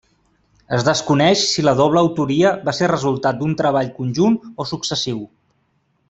Es 0.77 0.85
desconeix 0.87 1.41
si 1.49 1.65
la 1.67 1.73
doble 1.81 2.01
autoria 2.01 2.53
va 2.69 2.73
ser 2.79 2.89
resultat 2.95 3.37
d'un 3.41 3.53
treball 3.63 3.91
conjunt 4.01 4.39
o 4.65 4.71
successiu. 4.75 5.21